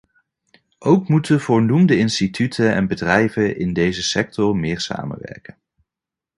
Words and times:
Ook 0.79 1.07
moeten 1.09 1.41
voornoemde 1.41 1.97
instituten 1.97 2.73
en 2.73 2.87
bedrijven 2.87 3.57
in 3.57 3.73
deze 3.73 4.03
sector 4.03 4.55
meer 4.55 4.79
samenwerken. 4.79 5.57